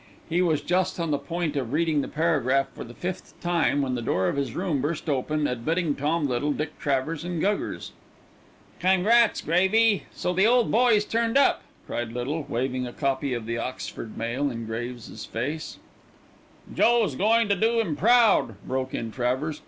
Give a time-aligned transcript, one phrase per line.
[0.27, 3.93] He was just on the point of reading the paragraph for the fifth time when
[3.93, 7.91] the door of his room burst open, admitting Tom Little, Dick Travers, and Guggers.
[8.79, 10.05] "Congrats., Gravy.
[10.11, 14.49] So the old boy's turned up," cried Little, waving a copy of The Oxford Mail
[14.49, 15.77] in Graves's face.
[16.73, 19.59] "Joe's is going to do him proud," broke in Travers.